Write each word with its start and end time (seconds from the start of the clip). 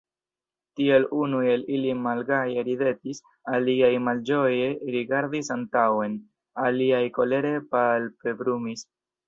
Tial 0.77 1.03
unuj 1.17 1.41
el 1.55 1.65
ili 1.75 1.91
malgaje 2.05 2.63
ridetis, 2.69 3.21
aliaj 3.57 3.91
malĝoje 4.07 4.73
rigardis 4.97 5.53
antaŭen, 5.59 6.19
aliaj 6.67 7.05
kolere 7.21 7.57
palpebrumis. 7.77 8.87